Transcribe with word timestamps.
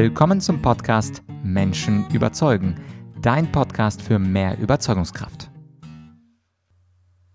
Willkommen 0.00 0.40
zum 0.40 0.62
Podcast 0.62 1.24
Menschen 1.42 2.08
überzeugen, 2.12 2.76
dein 3.20 3.50
Podcast 3.50 4.00
für 4.00 4.20
mehr 4.20 4.56
Überzeugungskraft. 4.56 5.50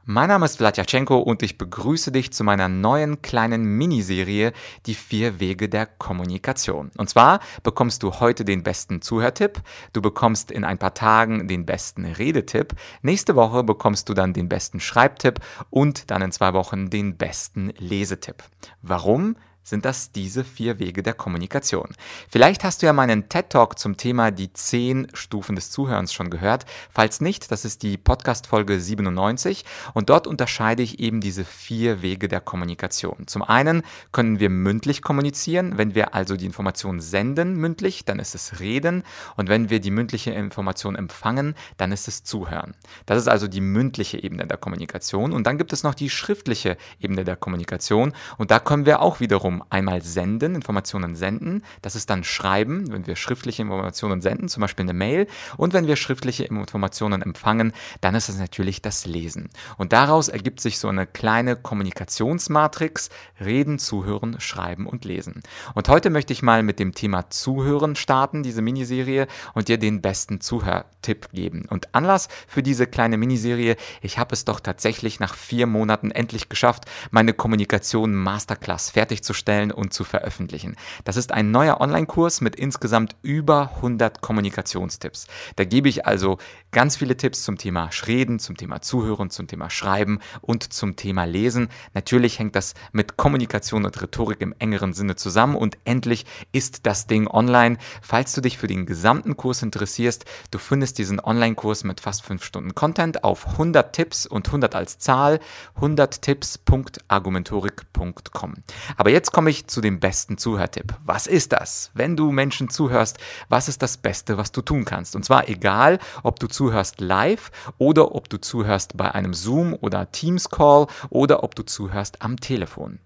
Mein 0.05 0.29
Name 0.29 0.45
ist 0.45 0.55
Vladyachenko 0.55 1.18
und 1.18 1.43
ich 1.43 1.57
begrüße 1.57 2.13
dich 2.13 2.31
zu 2.31 2.45
meiner 2.45 2.70
neuen 2.70 3.21
kleinen 3.21 3.65
Miniserie 3.65 4.54
Die 4.86 4.93
vier 4.93 5.41
Wege 5.41 5.68
der 5.68 5.86
Kommunikation. 5.86 6.91
Und 6.97 7.09
zwar 7.09 7.41
bekommst 7.63 8.02
du 8.02 8.21
heute 8.21 8.45
den 8.45 8.64
besten 8.64 9.02
Zuhörtipp, 9.02 9.61
du 9.91 10.02
bekommst 10.02 10.50
in 10.50 10.64
ein 10.64 10.77
paar 10.77 10.93
Tagen 10.93 11.50
den 11.50 11.66
besten 11.66 12.05
Redetipp, 12.05 12.75
nächste 13.02 13.36
Woche 13.36 13.66
bekommst 13.66 14.07
du 14.07 14.14
dann 14.14 14.32
den 14.32 14.48
besten 14.48 14.80
Schreibtipp 14.80 15.41
und 15.70 16.09
dann 16.11 16.21
in 16.21 16.32
zwei 16.32 16.54
Wochen 16.54 16.89
den 16.89 17.18
besten 17.18 17.73
Lesetipp. 17.77 18.41
Warum? 18.82 19.36
Sind 19.64 19.86
das 19.86 20.11
diese 20.11 20.43
vier 20.43 20.79
Wege 20.79 21.04
der 21.04 21.14
Kommunikation. 21.14 21.89
Vielleicht 22.29 22.64
hast 22.64 22.82
du 22.82 22.86
ja 22.86 22.93
meinen 22.93 23.29
TED 23.29 23.50
Talk 23.50 23.79
zum 23.79 23.97
Thema 23.97 24.32
die 24.32 24.51
zehn 24.54 25.07
Stufen 25.14 25.56
des 25.56 25.71
Zuhörens 25.71 26.14
schon 26.14 26.29
gehört. 26.29 26.65
Falls 26.92 27.21
nicht, 27.21 27.51
das 27.51 27.65
ist 27.65 27.82
die 27.84 27.97
Podcast 27.97 28.47
Folge 28.47 28.79
97 28.79 29.64
und 29.93 30.10
dort 30.10 30.28
unterscheide 30.28 30.84
ich 30.84 31.00
eben 31.00 31.21
diese 31.21 31.46
vier 31.46 32.02
Wege 32.02 32.28
der 32.28 32.42
Kommunikation. 32.42 33.28
Zum 33.28 33.42
einen 33.42 33.84
können 34.11 34.39
wir 34.39 34.50
mündlich 34.50 35.02
kommunizieren, 35.02 35.78
wenn 35.78 35.95
wir 35.95 36.14
also 36.14 36.36
die 36.36 36.45
Information 36.45 37.00
senden 37.00 37.56
mündlich, 37.56 38.06
dann 38.06 38.20
ist 38.20 38.36
es 38.36 38.59
Reden 38.59 39.03
und 39.38 39.50
wenn 39.50 39.70
wir 39.70 39.80
die 39.80 39.92
mündliche 39.92 40.31
Information 40.31 40.95
empfangen, 40.95 41.56
dann 41.78 41.92
ist 41.92 42.08
es 42.08 42.23
Zuhören. 42.23 42.73
Das 43.06 43.17
ist 43.17 43.28
also 43.28 43.48
die 43.48 43.61
mündliche 43.61 44.22
Ebene 44.22 44.45
der 44.45 44.58
Kommunikation 44.58 45.31
und 45.31 45.48
dann 45.48 45.58
gibt 45.58 45.73
es 45.73 45.84
noch 45.84 45.95
die 45.95 46.09
schriftliche 46.09 46.78
Ebene 47.00 47.23
der 47.23 47.36
Kommunikation 47.36 48.14
und 48.38 48.52
da 48.52 48.59
können 48.59 48.86
wir 48.86 49.02
auch 49.02 49.20
wiederum 49.20 49.53
wiederum 49.53 49.64
einmal 49.70 50.02
senden, 50.02 50.56
Informationen 50.56 51.16
senden. 51.16 51.64
Das 51.81 51.95
ist 51.95 52.09
dann 52.09 52.23
schreiben, 52.23 52.92
wenn 52.92 53.08
wir 53.08 53.16
schriftliche 53.16 53.62
Informationen 53.62 54.22
senden, 54.22 54.50
zum 54.50 54.62
Beispiel 54.62 54.84
eine 54.84 54.94
Mail. 54.94 55.28
Und 55.58 55.73
wenn 55.73 55.88
wir 55.88 55.95
schriftliche 55.95 56.45
Informationen 56.45 57.22
empfangen, 57.22 57.73
dann 58.02 58.16
ist 58.16 58.30
es 58.30 58.38
natürlich 58.38 58.82
das 58.82 59.06
Lesen. 59.06 59.50
Und 59.78 59.94
daraus 59.94 60.28
ergibt 60.28 60.60
sich 60.60 60.80
so 60.80 60.88
eine 60.88 61.06
kleine 61.06 61.56
Kommunikationsmatrix, 61.56 63.10
reden, 63.40 63.80
zuhören, 63.80 64.40
schreiben 64.40 64.88
und 64.88 65.06
lesen. 65.06 65.44
Und 65.73 65.90
heute 65.90 66.10
möchte 66.10 66.34
ich 66.34 66.42
mal 66.42 66.64
mit 66.64 66.80
dem 66.80 66.94
Thema 66.94 67.30
Zuhören 67.30 67.95
starten, 67.95 68.44
diese 68.44 68.62
Miniserie, 68.62 69.28
und 69.54 69.67
dir 69.67 69.78
den 69.78 70.02
besten 70.02 70.42
Zuhörtipp 70.42 71.30
geben. 71.32 71.66
Und 71.70 71.94
Anlass 71.94 72.28
für 72.48 72.64
diese 72.64 72.88
kleine 72.88 73.17
Miniserie, 73.17 73.76
ich 74.02 74.17
habe 74.17 74.34
es 74.34 74.45
doch 74.45 74.60
tatsächlich 74.60 75.20
nach 75.20 75.36
vier 75.36 75.67
Monaten 75.67 76.12
endlich 76.12 76.50
geschafft, 76.50 76.86
meine 77.12 77.34
Kommunikation 77.34 78.16
Masterclass 78.16 78.90
fertigzustellen 78.90 79.42
herzustellen 79.44 79.72
und 79.72 79.94
zu 79.94 80.03
veröffentlichen. 80.03 80.75
Das 81.03 81.17
ist 81.17 81.31
ein 81.31 81.52
neuer 81.52 81.81
Online-Kurs 81.81 82.41
mit 82.41 82.55
insgesamt 82.55 83.16
über 83.22 83.72
100 83.75 84.22
Kommunikationstipps. 84.22 85.27
Da 85.55 85.66
gebe 85.66 85.89
ich 85.89 86.05
also 86.05 86.38
ganz 86.72 86.95
viele 86.95 87.17
Tipps 87.17 87.44
zum 87.44 87.58
Thema 87.58 87.89
Reden, 88.08 88.39
zum 88.39 88.58
Thema 88.58 88.81
Zuhören, 88.81 89.30
zum 89.30 89.47
Thema 89.47 89.69
Schreiben 89.69 90.19
und 90.41 90.73
zum 90.73 90.95
Thema 90.95 91.25
Lesen. 91.25 91.69
Natürlich 91.94 92.39
hängt 92.39 92.55
das 92.55 92.73
mit 92.91 93.17
Kommunikation 93.17 93.86
und 93.86 94.02
Rhetorik 94.02 94.41
im 94.41 94.55
engeren 94.59 94.94
Sinne 94.94 95.16
zusammen 95.16 95.55
und 95.55 95.77
endlich 95.86 96.25
ist 96.52 96.86
das 96.86 97.08
Ding 97.08 97.27
online. 97.27 97.77
Falls 98.02 98.33
du 98.33 98.41
dich 98.41 98.58
für 98.58 98.67
den 98.67 98.86
gesamten 98.86 99.38
Kurs 99.38 99.61
interessierst, 99.61 100.25
du 100.52 100.58
findest 100.58 100.97
diesen 100.97 101.19
Online-Kurs 101.19 101.83
mit 101.83 101.99
fast 101.99 102.23
5 102.23 102.44
Stunden 102.44 102.75
Content 102.75 103.23
auf 103.23 103.47
100 103.47 103.94
Tipps 103.94 104.25
und 104.25 104.47
100 104.47 104.75
als 104.75 104.99
Zahl 104.99 105.39
100tipps.argumentorik.com. 105.80 108.53
Aber 108.97 109.09
jetzt 109.09 109.31
komme 109.34 109.50
ich 109.50 109.67
zu 109.67 109.81
dem 109.81 110.00
besten 110.00 110.38
Zuhörtipp. 110.38 110.94
Was 111.03 111.28
ist 111.28 111.52
das? 111.52 111.92
Wenn 111.94 112.16
du 112.16 112.31
Menschen 112.31 112.70
zuhörst, 112.70 113.17
was 113.50 113.67
ist 113.67 113.81
das 113.81 113.98
Beste, 113.98 114.38
was 114.38 114.53
du 114.53 114.62
tun 114.62 114.86
kannst? 114.86 115.16
Und 115.17 115.26
zwar 115.26 115.50
egal, 115.50 116.00
ob 116.22 116.39
du 116.39 116.48
zuhörst 116.48 117.02
live 117.02 117.52
oder 117.80 118.16
ob 118.16 118.30
du 118.30 118.38
zuhörst 118.38 118.95
bei 118.95 119.11
einem 119.11 119.33
Zoom 119.33 119.73
oder 119.73 120.11
Teams 120.11 120.49
Call 120.49 120.88
oder 121.10 121.44
ob 121.44 121.55
du 121.55 121.64
zuhörst 121.64 122.21
am 122.21 122.39
Telefon. 122.39 122.99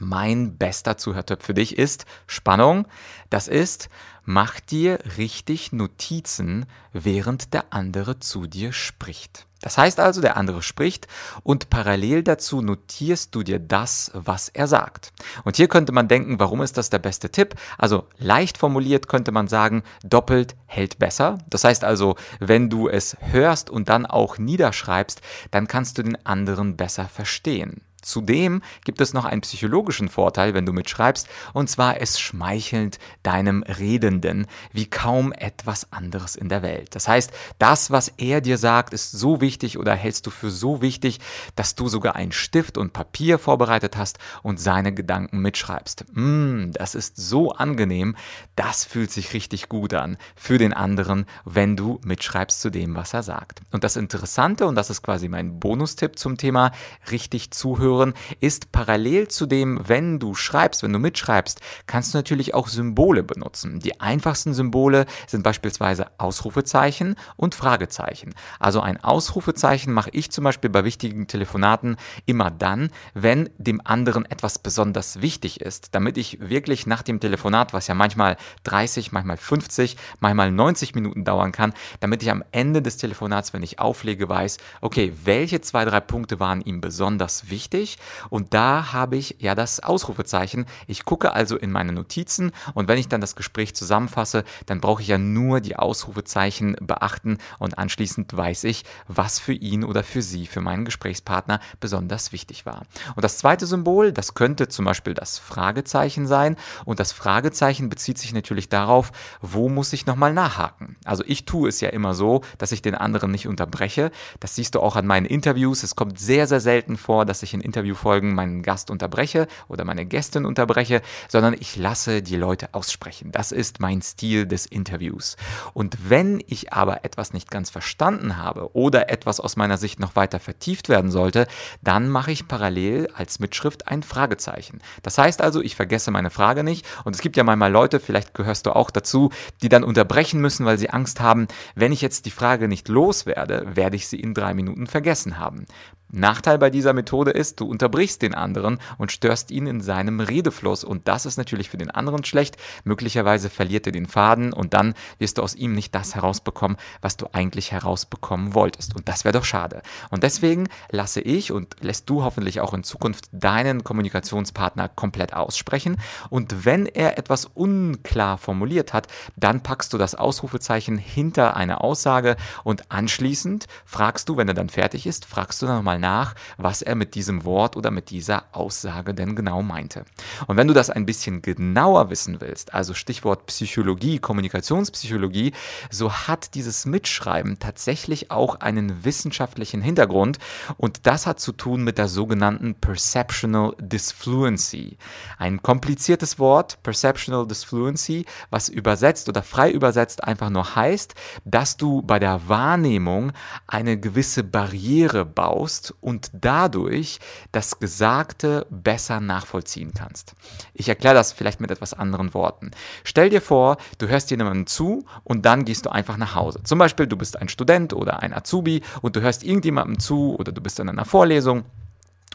Mein 0.00 0.58
bester 0.58 0.96
Zuhörtipp 0.98 1.42
für 1.42 1.54
dich 1.54 1.78
ist 1.78 2.04
Spannung. 2.26 2.88
Das 3.30 3.46
ist, 3.46 3.88
mach 4.24 4.60
dir 4.60 4.98
richtig 5.18 5.72
Notizen, 5.72 6.66
während 6.92 7.54
der 7.54 7.66
andere 7.70 8.20
zu 8.20 8.46
dir 8.46 8.72
spricht. 8.72 9.46
Das 9.64 9.78
heißt 9.78 9.98
also, 9.98 10.20
der 10.20 10.36
andere 10.36 10.60
spricht 10.60 11.08
und 11.42 11.70
parallel 11.70 12.22
dazu 12.22 12.60
notierst 12.60 13.34
du 13.34 13.42
dir 13.42 13.58
das, 13.58 14.10
was 14.12 14.50
er 14.50 14.66
sagt. 14.66 15.14
Und 15.44 15.56
hier 15.56 15.68
könnte 15.68 15.90
man 15.90 16.06
denken, 16.06 16.38
warum 16.38 16.60
ist 16.60 16.76
das 16.76 16.90
der 16.90 16.98
beste 16.98 17.30
Tipp? 17.30 17.54
Also 17.78 18.06
leicht 18.18 18.58
formuliert 18.58 19.08
könnte 19.08 19.32
man 19.32 19.48
sagen, 19.48 19.82
doppelt 20.04 20.54
hält 20.66 20.98
besser. 20.98 21.38
Das 21.48 21.64
heißt 21.64 21.82
also, 21.82 22.16
wenn 22.40 22.68
du 22.68 22.90
es 22.90 23.16
hörst 23.20 23.70
und 23.70 23.88
dann 23.88 24.04
auch 24.04 24.36
niederschreibst, 24.36 25.22
dann 25.50 25.66
kannst 25.66 25.96
du 25.96 26.02
den 26.02 26.26
anderen 26.26 26.76
besser 26.76 27.06
verstehen. 27.08 27.80
Zudem 28.04 28.62
gibt 28.84 29.00
es 29.00 29.14
noch 29.14 29.24
einen 29.24 29.40
psychologischen 29.40 30.08
Vorteil, 30.08 30.54
wenn 30.54 30.66
du 30.66 30.72
mitschreibst, 30.72 31.28
und 31.52 31.68
zwar 31.70 32.00
es 32.00 32.20
schmeichelnd 32.20 32.98
deinem 33.22 33.62
Redenden 33.62 34.46
wie 34.72 34.86
kaum 34.86 35.32
etwas 35.32 35.92
anderes 35.92 36.36
in 36.36 36.48
der 36.48 36.62
Welt. 36.62 36.94
Das 36.94 37.08
heißt, 37.08 37.32
das, 37.58 37.90
was 37.90 38.08
er 38.18 38.40
dir 38.40 38.58
sagt, 38.58 38.92
ist 38.92 39.12
so 39.12 39.40
wichtig 39.40 39.78
oder 39.78 39.94
hältst 39.94 40.26
du 40.26 40.30
für 40.30 40.50
so 40.50 40.82
wichtig, 40.82 41.20
dass 41.56 41.74
du 41.74 41.88
sogar 41.88 42.14
einen 42.16 42.32
Stift 42.32 42.76
und 42.76 42.92
Papier 42.92 43.38
vorbereitet 43.38 43.96
hast 43.96 44.18
und 44.42 44.60
seine 44.60 44.92
Gedanken 44.92 45.38
mitschreibst. 45.40 46.04
Mm, 46.12 46.70
das 46.72 46.94
ist 46.94 47.16
so 47.16 47.52
angenehm, 47.52 48.16
das 48.56 48.84
fühlt 48.84 49.10
sich 49.10 49.32
richtig 49.32 49.68
gut 49.68 49.94
an 49.94 50.18
für 50.36 50.58
den 50.58 50.72
anderen, 50.72 51.26
wenn 51.44 51.76
du 51.76 52.00
mitschreibst 52.04 52.60
zu 52.60 52.70
dem, 52.70 52.94
was 52.94 53.14
er 53.14 53.22
sagt. 53.22 53.62
Und 53.72 53.84
das 53.84 53.96
Interessante, 53.96 54.66
und 54.66 54.74
das 54.74 54.90
ist 54.90 55.02
quasi 55.02 55.28
mein 55.28 55.58
Bonustipp 55.58 56.18
zum 56.18 56.36
Thema 56.36 56.72
richtig 57.10 57.50
zuhören, 57.50 57.93
hören, 57.96 58.14
ist 58.40 58.72
parallel 58.72 59.28
zu 59.28 59.46
dem, 59.46 59.80
wenn 59.86 60.18
du 60.18 60.34
schreibst, 60.34 60.82
wenn 60.82 60.92
du 60.92 60.98
mitschreibst, 60.98 61.60
kannst 61.86 62.14
du 62.14 62.18
natürlich 62.18 62.54
auch 62.54 62.68
Symbole 62.68 63.22
benutzen. 63.22 63.80
Die 63.80 64.00
einfachsten 64.00 64.54
Symbole 64.54 65.06
sind 65.26 65.42
beispielsweise 65.42 66.06
Ausrufezeichen 66.18 67.16
und 67.36 67.54
Fragezeichen. 67.54 68.34
Also 68.58 68.80
ein 68.80 69.02
Ausrufezeichen 69.02 69.92
mache 69.92 70.10
ich 70.12 70.30
zum 70.30 70.44
Beispiel 70.44 70.70
bei 70.70 70.84
wichtigen 70.84 71.26
Telefonaten 71.26 71.96
immer 72.26 72.50
dann, 72.50 72.90
wenn 73.14 73.50
dem 73.58 73.80
anderen 73.84 74.24
etwas 74.26 74.58
besonders 74.58 75.20
wichtig 75.20 75.60
ist, 75.60 75.94
damit 75.94 76.18
ich 76.18 76.38
wirklich 76.40 76.86
nach 76.86 77.02
dem 77.02 77.20
Telefonat, 77.20 77.72
was 77.72 77.86
ja 77.86 77.94
manchmal 77.94 78.36
30, 78.64 79.12
manchmal 79.12 79.36
50, 79.36 79.96
manchmal 80.20 80.50
90 80.50 80.94
Minuten 80.94 81.24
dauern 81.24 81.52
kann, 81.52 81.72
damit 82.00 82.22
ich 82.22 82.30
am 82.30 82.44
Ende 82.52 82.82
des 82.82 82.96
Telefonats, 82.96 83.52
wenn 83.52 83.62
ich 83.62 83.78
auflege, 83.78 84.28
weiß, 84.28 84.58
okay, 84.80 85.12
welche 85.24 85.60
zwei, 85.60 85.84
drei 85.84 86.00
Punkte 86.00 86.40
waren 86.40 86.60
ihm 86.60 86.80
besonders 86.80 87.50
wichtig 87.50 87.83
ich 87.84 87.98
und 88.30 88.52
da 88.52 88.92
habe 88.92 89.16
ich 89.16 89.36
ja 89.38 89.54
das 89.54 89.80
Ausrufezeichen. 89.80 90.66
Ich 90.88 91.04
gucke 91.04 91.32
also 91.32 91.56
in 91.56 91.70
meine 91.70 91.92
Notizen 91.92 92.50
und 92.74 92.88
wenn 92.88 92.98
ich 92.98 93.08
dann 93.08 93.20
das 93.20 93.36
Gespräch 93.36 93.74
zusammenfasse, 93.74 94.42
dann 94.66 94.80
brauche 94.80 95.02
ich 95.02 95.08
ja 95.08 95.18
nur 95.18 95.60
die 95.60 95.76
Ausrufezeichen 95.76 96.76
beachten 96.80 97.38
und 97.58 97.78
anschließend 97.78 98.36
weiß 98.36 98.64
ich, 98.64 98.84
was 99.06 99.38
für 99.38 99.52
ihn 99.52 99.84
oder 99.84 100.02
für 100.02 100.22
sie, 100.22 100.46
für 100.46 100.60
meinen 100.60 100.84
Gesprächspartner 100.84 101.60
besonders 101.78 102.32
wichtig 102.32 102.66
war. 102.66 102.82
Und 103.14 103.22
das 103.24 103.38
zweite 103.38 103.66
Symbol, 103.66 104.12
das 104.12 104.34
könnte 104.34 104.68
zum 104.68 104.84
Beispiel 104.84 105.14
das 105.14 105.38
Fragezeichen 105.38 106.26
sein 106.26 106.56
und 106.84 106.98
das 106.98 107.12
Fragezeichen 107.12 107.88
bezieht 107.88 108.18
sich 108.18 108.32
natürlich 108.32 108.68
darauf, 108.68 109.12
wo 109.40 109.68
muss 109.68 109.92
ich 109.92 110.06
nochmal 110.06 110.32
nachhaken. 110.32 110.96
Also 111.04 111.22
ich 111.26 111.44
tue 111.44 111.68
es 111.68 111.80
ja 111.80 111.90
immer 111.90 112.14
so, 112.14 112.42
dass 112.58 112.72
ich 112.72 112.82
den 112.82 112.94
anderen 112.94 113.30
nicht 113.30 113.46
unterbreche. 113.46 114.10
Das 114.40 114.54
siehst 114.54 114.74
du 114.74 114.80
auch 114.80 114.96
an 114.96 115.06
meinen 115.06 115.26
Interviews. 115.26 115.82
Es 115.82 115.96
kommt 115.96 116.18
sehr, 116.18 116.46
sehr 116.46 116.60
selten 116.60 116.96
vor, 116.96 117.24
dass 117.24 117.42
ich 117.42 117.54
in 117.54 117.60
Interviewfolgen 117.74 118.34
meinen 118.34 118.62
Gast 118.62 118.88
unterbreche 118.88 119.48
oder 119.66 119.84
meine 119.84 120.06
Gästin 120.06 120.46
unterbreche, 120.46 121.02
sondern 121.28 121.54
ich 121.54 121.74
lasse 121.74 122.22
die 122.22 122.36
Leute 122.36 122.68
aussprechen. 122.72 123.32
Das 123.32 123.50
ist 123.50 123.80
mein 123.80 124.00
Stil 124.00 124.46
des 124.46 124.64
Interviews. 124.64 125.36
Und 125.72 126.08
wenn 126.08 126.40
ich 126.46 126.72
aber 126.72 127.04
etwas 127.04 127.32
nicht 127.32 127.50
ganz 127.50 127.70
verstanden 127.70 128.36
habe 128.36 128.72
oder 128.76 129.10
etwas 129.10 129.40
aus 129.40 129.56
meiner 129.56 129.76
Sicht 129.76 129.98
noch 129.98 130.14
weiter 130.14 130.38
vertieft 130.38 130.88
werden 130.88 131.10
sollte, 131.10 131.48
dann 131.82 132.08
mache 132.08 132.30
ich 132.30 132.46
parallel 132.46 133.08
als 133.12 133.40
Mitschrift 133.40 133.88
ein 133.88 134.04
Fragezeichen. 134.04 134.78
Das 135.02 135.18
heißt 135.18 135.42
also, 135.42 135.60
ich 135.60 135.74
vergesse 135.74 136.12
meine 136.12 136.30
Frage 136.30 136.62
nicht 136.62 136.86
und 137.04 137.16
es 137.16 137.22
gibt 137.22 137.36
ja 137.36 137.42
manchmal 137.42 137.72
Leute, 137.72 137.98
vielleicht 137.98 138.34
gehörst 138.34 138.66
du 138.66 138.76
auch 138.76 138.92
dazu, 138.92 139.30
die 139.62 139.68
dann 139.68 139.82
unterbrechen 139.82 140.40
müssen, 140.40 140.64
weil 140.64 140.78
sie 140.78 140.90
Angst 140.90 141.20
haben, 141.20 141.48
wenn 141.74 141.90
ich 141.90 142.02
jetzt 142.02 142.24
die 142.26 142.30
Frage 142.30 142.68
nicht 142.68 142.86
loswerde, 142.88 143.66
werde 143.74 143.96
ich 143.96 144.06
sie 144.06 144.20
in 144.20 144.32
drei 144.32 144.54
Minuten 144.54 144.86
vergessen 144.86 145.38
haben. 145.38 145.66
Nachteil 146.14 146.58
bei 146.58 146.70
dieser 146.70 146.92
Methode 146.92 147.30
ist, 147.30 147.60
du 147.60 147.66
unterbrichst 147.66 148.22
den 148.22 148.34
anderen 148.34 148.78
und 148.98 149.12
störst 149.12 149.50
ihn 149.50 149.66
in 149.66 149.80
seinem 149.80 150.20
Redefluss 150.20 150.84
und 150.84 151.08
das 151.08 151.26
ist 151.26 151.36
natürlich 151.36 151.70
für 151.70 151.76
den 151.76 151.90
anderen 151.90 152.24
schlecht. 152.24 152.56
Möglicherweise 152.84 153.50
verliert 153.50 153.86
er 153.86 153.92
den 153.92 154.06
Faden 154.06 154.52
und 154.52 154.74
dann 154.74 154.94
wirst 155.18 155.38
du 155.38 155.42
aus 155.42 155.54
ihm 155.54 155.74
nicht 155.74 155.94
das 155.94 156.14
herausbekommen, 156.14 156.76
was 157.00 157.16
du 157.16 157.26
eigentlich 157.32 157.72
herausbekommen 157.72 158.54
wolltest. 158.54 158.94
Und 158.94 159.08
das 159.08 159.24
wäre 159.24 159.32
doch 159.32 159.44
schade. 159.44 159.82
Und 160.10 160.22
deswegen 160.22 160.68
lasse 160.90 161.20
ich 161.20 161.52
und 161.52 161.76
lässt 161.80 162.08
du 162.08 162.22
hoffentlich 162.22 162.60
auch 162.60 162.74
in 162.74 162.84
Zukunft 162.84 163.26
deinen 163.32 163.82
Kommunikationspartner 163.84 164.88
komplett 164.88 165.34
aussprechen. 165.34 165.96
Und 166.30 166.64
wenn 166.64 166.86
er 166.86 167.18
etwas 167.18 167.46
unklar 167.46 168.38
formuliert 168.38 168.92
hat, 168.92 169.08
dann 169.36 169.62
packst 169.62 169.92
du 169.92 169.98
das 169.98 170.14
Ausrufezeichen 170.14 170.96
hinter 170.96 171.56
eine 171.56 171.80
Aussage 171.80 172.36
und 172.62 172.90
anschließend 172.90 173.66
fragst 173.84 174.28
du, 174.28 174.36
wenn 174.36 174.48
er 174.48 174.54
dann 174.54 174.68
fertig 174.68 175.06
ist, 175.06 175.24
fragst 175.24 175.60
du 175.60 175.66
dann 175.66 175.76
nochmal 175.76 175.98
nach, 176.04 176.34
was 176.58 176.82
er 176.82 176.96
mit 176.96 177.14
diesem 177.14 177.44
Wort 177.46 177.76
oder 177.76 177.90
mit 177.90 178.10
dieser 178.10 178.44
Aussage 178.52 179.14
denn 179.14 179.34
genau 179.34 179.62
meinte. 179.62 180.04
Und 180.46 180.58
wenn 180.58 180.68
du 180.68 180.74
das 180.74 180.90
ein 180.90 181.06
bisschen 181.06 181.40
genauer 181.40 182.10
wissen 182.10 182.42
willst, 182.42 182.74
also 182.74 182.92
Stichwort 182.92 183.46
Psychologie, 183.46 184.18
Kommunikationspsychologie, 184.18 185.52
so 185.90 186.12
hat 186.12 186.54
dieses 186.54 186.84
Mitschreiben 186.84 187.58
tatsächlich 187.58 188.30
auch 188.30 188.60
einen 188.60 189.04
wissenschaftlichen 189.04 189.80
Hintergrund 189.80 190.38
und 190.76 191.06
das 191.06 191.26
hat 191.26 191.40
zu 191.40 191.52
tun 191.52 191.82
mit 191.82 191.96
der 191.96 192.08
sogenannten 192.08 192.74
Perceptional 192.74 193.74
Disfluency. 193.80 194.98
Ein 195.38 195.62
kompliziertes 195.62 196.38
Wort, 196.38 196.82
Perceptional 196.82 197.46
Disfluency, 197.46 198.26
was 198.50 198.68
übersetzt 198.68 199.30
oder 199.30 199.42
frei 199.42 199.70
übersetzt 199.70 200.22
einfach 200.22 200.50
nur 200.50 200.76
heißt, 200.76 201.14
dass 201.46 201.78
du 201.78 202.02
bei 202.02 202.18
der 202.18 202.46
Wahrnehmung 202.48 203.32
eine 203.66 203.98
gewisse 203.98 204.44
Barriere 204.44 205.24
baust 205.24 205.93
und 206.00 206.30
dadurch 206.32 207.18
das 207.52 207.78
Gesagte 207.78 208.66
besser 208.70 209.20
nachvollziehen 209.20 209.92
kannst. 209.94 210.34
Ich 210.72 210.88
erkläre 210.88 211.14
das 211.14 211.32
vielleicht 211.32 211.60
mit 211.60 211.70
etwas 211.70 211.94
anderen 211.94 212.34
Worten. 212.34 212.70
Stell 213.04 213.30
dir 213.30 213.40
vor, 213.40 213.76
du 213.98 214.08
hörst 214.08 214.30
jemandem 214.30 214.66
zu 214.66 215.04
und 215.24 215.44
dann 215.46 215.64
gehst 215.64 215.86
du 215.86 215.90
einfach 215.90 216.16
nach 216.16 216.34
Hause. 216.34 216.62
Zum 216.64 216.78
Beispiel, 216.78 217.06
du 217.06 217.16
bist 217.16 217.40
ein 217.40 217.48
Student 217.48 217.92
oder 217.92 218.20
ein 218.20 218.34
Azubi 218.34 218.82
und 219.02 219.16
du 219.16 219.20
hörst 219.20 219.44
irgendjemandem 219.44 219.98
zu 219.98 220.36
oder 220.36 220.52
du 220.52 220.60
bist 220.60 220.80
in 220.80 220.88
einer 220.88 221.04
Vorlesung 221.04 221.64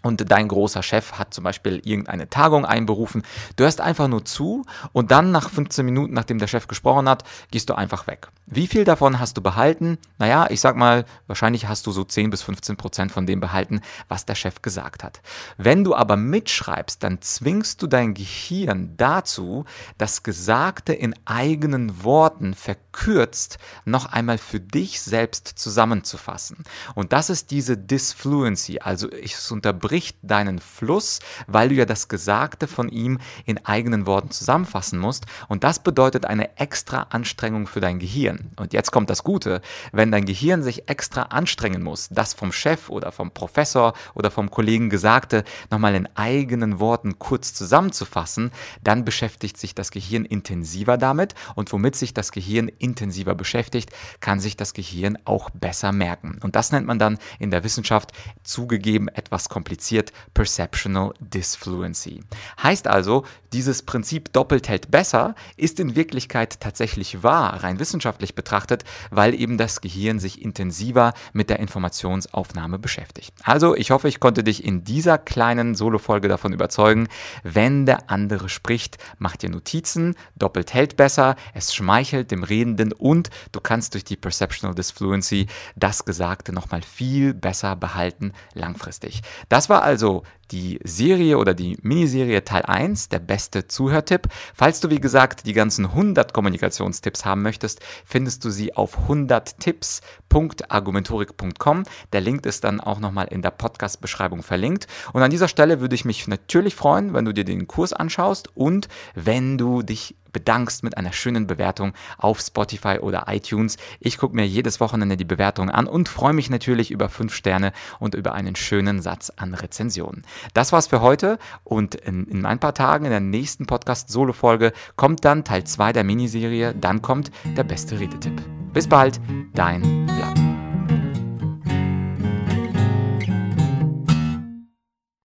und 0.01 0.31
dein 0.31 0.47
großer 0.47 0.83
Chef 0.83 1.13
hat 1.13 1.33
zum 1.33 1.43
Beispiel 1.43 1.81
irgendeine 1.83 2.29
Tagung 2.29 2.65
einberufen. 2.65 3.23
Du 3.55 3.63
hörst 3.63 3.81
einfach 3.81 4.07
nur 4.07 4.25
zu 4.25 4.65
und 4.93 5.11
dann 5.11 5.31
nach 5.31 5.49
15 5.49 5.85
Minuten, 5.85 6.13
nachdem 6.13 6.39
der 6.39 6.47
Chef 6.47 6.67
gesprochen 6.67 7.09
hat, 7.09 7.23
gehst 7.51 7.69
du 7.69 7.75
einfach 7.75 8.07
weg. 8.07 8.29
Wie 8.45 8.67
viel 8.67 8.83
davon 8.83 9.19
hast 9.19 9.37
du 9.37 9.41
behalten? 9.41 9.97
Naja, 10.17 10.47
ich 10.49 10.61
sag 10.61 10.75
mal, 10.75 11.05
wahrscheinlich 11.27 11.67
hast 11.67 11.85
du 11.85 11.91
so 11.91 12.03
10 12.03 12.29
bis 12.29 12.41
15 12.41 12.77
Prozent 12.77 13.11
von 13.11 13.25
dem 13.25 13.39
behalten, 13.39 13.81
was 14.07 14.25
der 14.25 14.35
Chef 14.35 14.61
gesagt 14.61 15.03
hat. 15.03 15.21
Wenn 15.57 15.83
du 15.83 15.93
aber 15.93 16.17
mitschreibst, 16.17 17.03
dann 17.03 17.21
zwingst 17.21 17.81
du 17.81 17.87
dein 17.87 18.13
Gehirn 18.13 18.95
dazu, 18.97 19.65
das 19.97 20.23
Gesagte 20.23 20.93
in 20.93 21.13
eigenen 21.25 22.03
Worten 22.03 22.53
verkürzt 22.53 23.59
noch 23.85 24.07
einmal 24.07 24.37
für 24.37 24.59
dich 24.59 25.01
selbst 25.01 25.47
zusammenzufassen. 25.47 26.63
Und 26.95 27.13
das 27.13 27.29
ist 27.29 27.51
diese 27.51 27.77
Disfluency, 27.77 28.79
also 28.79 29.09
es 29.09 29.51
unterbricht 29.51 29.88
unterbricht 29.89 30.17
deinen 30.21 30.59
Fluss, 30.59 31.19
weil 31.47 31.69
du 31.69 31.75
ja 31.75 31.85
das 31.85 32.07
Gesagte 32.07 32.67
von 32.67 32.89
ihm 32.89 33.17
in 33.45 33.65
eigenen 33.65 34.05
Worten 34.05 34.29
zusammenfassen 34.29 34.99
musst. 34.99 35.25
Und 35.47 35.63
das 35.63 35.79
bedeutet 35.79 36.25
eine 36.25 36.57
extra 36.57 37.07
Anstrengung 37.09 37.65
für 37.65 37.79
dein 37.79 37.97
Gehirn. 37.97 38.51
Und 38.55 38.71
jetzt 38.73 38.91
kommt 38.91 39.09
das 39.09 39.23
Gute, 39.23 39.61
wenn 39.91 40.11
dein 40.11 40.25
Gehirn 40.25 40.61
sich 40.61 40.87
extra 40.89 41.23
anstrengen 41.23 41.81
muss, 41.81 42.07
das 42.09 42.35
vom 42.35 42.51
Chef 42.51 42.89
oder 42.89 43.11
vom 43.11 43.31
Professor 43.31 43.93
oder 44.13 44.29
vom 44.29 44.51
Kollegen 44.51 44.91
Gesagte 44.91 45.43
nochmal 45.71 45.95
in 45.95 46.07
eigenen 46.15 46.79
Worten 46.79 47.17
kurz 47.17 47.55
zusammenzufassen, 47.55 48.51
dann 48.83 49.05
beschäftigt 49.05 49.57
sich 49.57 49.73
das 49.73 49.89
Gehirn 49.89 50.25
intensiver 50.25 50.97
damit 50.99 51.33
und 51.55 51.73
womit 51.73 51.95
sich 51.95 52.13
das 52.13 52.31
Gehirn 52.31 52.67
intensiver 52.77 53.33
beschäftigt, 53.33 53.89
kann 54.19 54.39
sich 54.39 54.55
das 54.55 54.73
Gehirn 54.73 55.17
auch 55.25 55.49
besser 55.49 55.91
merken. 55.91 56.39
Und 56.43 56.55
das 56.55 56.71
nennt 56.71 56.85
man 56.85 56.99
dann 56.99 57.17
in 57.39 57.49
der 57.49 57.63
Wissenschaft 57.63 58.11
zugegeben 58.43 59.07
etwas 59.07 59.49
komplizierter 59.49 59.78
kompliziert 59.79 60.11
Perceptional 60.33 61.13
Disfluency. 61.19 62.21
Heißt 62.61 62.87
also, 62.87 63.23
dieses 63.53 63.81
Prinzip 63.81 64.31
doppelt 64.33 64.67
hält 64.67 64.91
besser 64.91 65.35
ist 65.55 65.79
in 65.79 65.95
Wirklichkeit 65.95 66.59
tatsächlich 66.59 67.23
wahr, 67.23 67.63
rein 67.63 67.79
wissenschaftlich 67.79 68.35
betrachtet, 68.35 68.83
weil 69.09 69.33
eben 69.33 69.57
das 69.57 69.81
Gehirn 69.81 70.19
sich 70.19 70.41
intensiver 70.41 71.13
mit 71.33 71.49
der 71.49 71.59
Informationsaufnahme 71.59 72.77
beschäftigt. 72.77 73.33
Also, 73.43 73.75
ich 73.75 73.91
hoffe, 73.91 74.09
ich 74.09 74.19
konnte 74.19 74.43
dich 74.43 74.63
in 74.63 74.83
dieser 74.83 75.17
kleinen 75.17 75.75
Solo-Folge 75.75 76.27
davon 76.27 76.53
überzeugen, 76.53 77.07
wenn 77.43 77.85
der 77.85 78.11
andere 78.11 78.49
spricht, 78.49 78.97
mach 79.17 79.37
dir 79.37 79.49
Notizen, 79.49 80.15
doppelt 80.35 80.73
hält 80.73 80.97
besser, 80.97 81.35
es 81.53 81.73
schmeichelt 81.73 82.31
dem 82.31 82.43
Redenden 82.43 82.91
und 82.91 83.29
du 83.53 83.61
kannst 83.61 83.93
durch 83.93 84.03
die 84.03 84.17
Perceptional 84.17 84.75
Disfluency 84.75 85.47
das 85.75 86.05
Gesagte 86.05 86.51
nochmal 86.51 86.81
viel 86.81 87.33
besser 87.33 87.75
behalten 87.75 88.33
langfristig. 88.53 89.21
Das 89.47 89.68
war 89.69 89.83
also 89.83 90.23
die 90.51 90.79
Serie 90.83 91.37
oder 91.37 91.53
die 91.53 91.77
Miniserie 91.81 92.43
Teil 92.43 92.63
1, 92.63 93.07
der 93.09 93.19
beste 93.19 93.67
Zuhörtipp. 93.67 94.27
Falls 94.53 94.79
du, 94.79 94.89
wie 94.89 94.99
gesagt, 94.99 95.45
die 95.45 95.53
ganzen 95.53 95.85
100 95.85 96.33
Kommunikationstipps 96.33 97.25
haben 97.25 97.41
möchtest, 97.41 97.79
findest 98.05 98.43
du 98.45 98.49
sie 98.49 98.75
auf 98.75 99.09
100tipps.argumentorik.com. 99.09 101.83
Der 102.13 102.21
Link 102.21 102.45
ist 102.45 102.63
dann 102.63 102.79
auch 102.81 102.99
nochmal 102.99 103.27
in 103.29 103.41
der 103.41 103.51
Podcast-Beschreibung 103.51 104.43
verlinkt. 104.43 104.87
Und 105.13 105.21
an 105.21 105.31
dieser 105.31 105.47
Stelle 105.47 105.79
würde 105.81 105.95
ich 105.95 106.05
mich 106.05 106.27
natürlich 106.27 106.75
freuen, 106.75 107.13
wenn 107.13 107.25
du 107.25 107.33
dir 107.33 107.45
den 107.45 107.67
Kurs 107.67 107.93
anschaust 107.93 108.55
und 108.55 108.87
wenn 109.15 109.57
du 109.57 109.81
dich 109.81 110.15
bedankst 110.31 110.83
mit 110.83 110.97
einer 110.97 111.13
schönen 111.13 111.47
Bewertung 111.47 111.93
auf 112.17 112.39
Spotify 112.39 112.99
oder 112.99 113.25
iTunes. 113.27 113.77
Ich 113.99 114.17
gucke 114.17 114.35
mir 114.35 114.45
jedes 114.45 114.79
Wochenende 114.79 115.17
die 115.17 115.25
Bewertungen 115.25 115.69
an 115.69 115.87
und 115.87 116.09
freue 116.09 116.33
mich 116.33 116.49
natürlich 116.49 116.91
über 116.91 117.09
5 117.09 117.33
Sterne 117.33 117.71
und 117.99 118.15
über 118.15 118.33
einen 118.33 118.55
schönen 118.55 119.01
Satz 119.01 119.31
an 119.35 119.53
Rezensionen. 119.53 120.23
Das 120.53 120.71
war's 120.71 120.87
für 120.87 121.01
heute 121.01 121.37
und 121.63 121.95
in, 121.95 122.25
in 122.25 122.45
ein 122.45 122.59
paar 122.59 122.73
Tagen 122.73 123.05
in 123.05 123.11
der 123.11 123.19
nächsten 123.19 123.65
Podcast-Solo-Folge 123.65 124.73
kommt 124.95 125.25
dann 125.25 125.43
Teil 125.43 125.63
2 125.63 125.93
der 125.93 126.03
Miniserie. 126.03 126.73
Dann 126.73 127.01
kommt 127.01 127.31
der 127.57 127.63
beste 127.63 127.99
Redetipp. 127.99 128.41
Bis 128.73 128.87
bald, 128.87 129.19
dein 129.53 130.07